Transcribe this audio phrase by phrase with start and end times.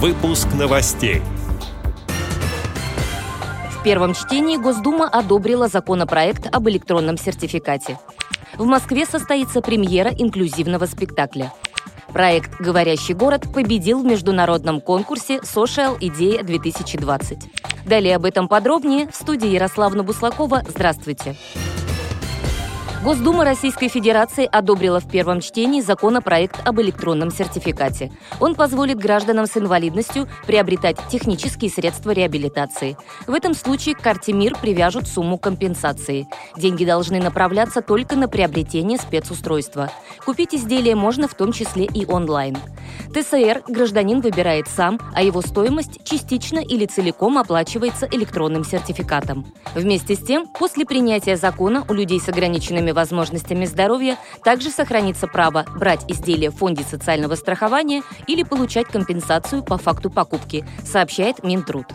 [0.00, 1.22] Выпуск новостей.
[3.72, 7.98] В первом чтении Госдума одобрила законопроект об электронном сертификате.
[8.56, 11.52] В Москве состоится премьера инклюзивного спектакля.
[12.12, 17.38] Проект «Говорящий город» победил в международном конкурсе Social Идея 2020.
[17.84, 20.62] Далее об этом подробнее в студии Ярославна Буслакова.
[20.68, 21.34] Здравствуйте.
[21.34, 21.67] Здравствуйте.
[23.04, 28.10] Госдума Российской Федерации одобрила в первом чтении законопроект об электронном сертификате.
[28.40, 32.96] Он позволит гражданам с инвалидностью приобретать технические средства реабилитации.
[33.28, 36.26] В этом случае к карте МИР привяжут сумму компенсации.
[36.56, 39.90] Деньги должны направляться только на приобретение спецустройства.
[40.26, 42.56] Купить изделие можно в том числе и онлайн.
[43.14, 49.46] ТСР гражданин выбирает сам, а его стоимость частично или целиком оплачивается электронным сертификатом.
[49.74, 55.26] Вместе с тем, после принятия закона у людей с ограниченными ограниченными возможностями здоровья также сохранится
[55.26, 61.86] право брать изделия в фонде социального страхования или получать компенсацию по факту покупки, сообщает Минтруд.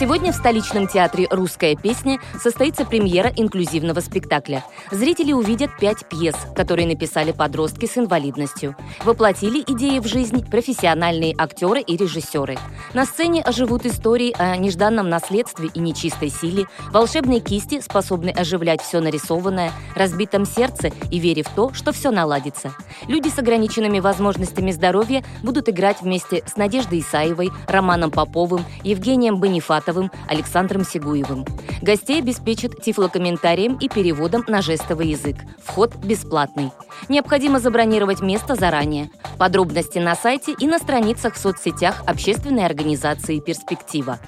[0.00, 4.64] Сегодня в столичном театре «Русская песня» состоится премьера инклюзивного спектакля.
[4.90, 8.74] Зрители увидят пять пьес, которые написали подростки с инвалидностью.
[9.04, 12.56] Воплотили идеи в жизнь профессиональные актеры и режиссеры.
[12.94, 19.00] На сцене оживут истории о нежданном наследстве и нечистой силе, волшебной кисти, способной оживлять все
[19.00, 22.72] нарисованное, разбитом сердце и вере в то, что все наладится.
[23.06, 29.89] Люди с ограниченными возможностями здоровья будут играть вместе с Надеждой Исаевой, Романом Поповым, Евгением Бонифатовым,
[29.90, 31.44] Ахматовым, Александром Сигуевым.
[31.82, 35.36] Гостей обеспечат тифлокомментарием и переводом на жестовый язык.
[35.62, 36.70] Вход бесплатный.
[37.08, 39.10] Необходимо забронировать место заранее.
[39.38, 44.18] Подробности на сайте и на страницах в соцсетях общественной организации «Перспектива».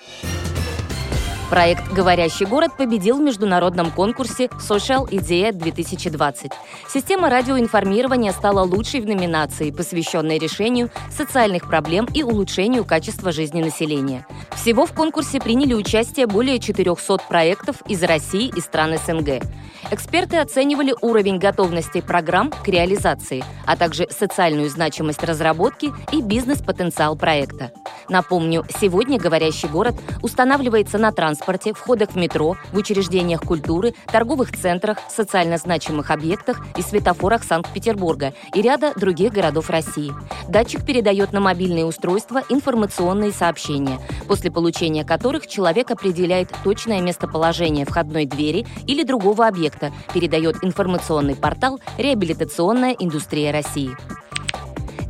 [1.53, 6.51] Проект «Говорящий город» победил в международном конкурсе Social Idea 2020.
[6.89, 14.27] Система радиоинформирования стала лучшей в номинации, посвященной решению социальных проблем и улучшению качества жизни населения.
[14.63, 19.42] Всего в конкурсе приняли участие более 400 проектов из России и стран СНГ.
[19.91, 27.73] Эксперты оценивали уровень готовности программ к реализации, а также социальную значимость разработки и бизнес-потенциал проекта.
[28.09, 34.98] Напомню, сегодня «Говорящий город» устанавливается на транспорте, входах в метро, в учреждениях культуры, торговых центрах,
[35.09, 40.13] социально значимых объектах и светофорах Санкт-Петербурга и ряда других городов России.
[40.48, 43.98] Датчик передает на мобильные устройства информационные сообщения,
[44.29, 51.80] после получения которых человек определяет точное местоположение входной двери или другого объекта, передает информационный портал
[51.98, 53.96] «Реабилитационная индустрия России».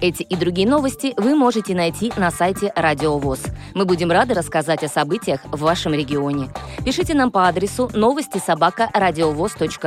[0.02, 3.44] Эти и другие новости вы можете найти на сайте Радио ВОЗ.
[3.72, 6.50] Мы будем рады рассказать о событиях в вашем регионе.
[6.84, 8.91] Пишите нам по адресу новости собака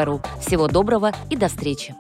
[0.06, 0.22] ру.
[0.40, 1.96] Всего доброго и до встречи!